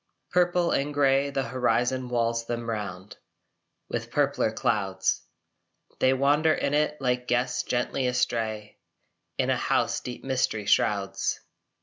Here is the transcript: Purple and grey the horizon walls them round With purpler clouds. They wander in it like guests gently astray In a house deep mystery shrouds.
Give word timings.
Purple 0.31 0.71
and 0.71 0.95
grey 0.95 1.29
the 1.29 1.43
horizon 1.43 2.09
walls 2.09 2.47
them 2.47 2.67
round 2.67 3.17
With 3.87 4.09
purpler 4.09 4.51
clouds. 4.51 5.21
They 5.99 6.11
wander 6.11 6.55
in 6.55 6.73
it 6.73 6.99
like 6.99 7.27
guests 7.27 7.61
gently 7.61 8.07
astray 8.07 8.79
In 9.37 9.51
a 9.51 9.57
house 9.57 9.99
deep 9.99 10.23
mystery 10.23 10.65
shrouds. 10.65 11.39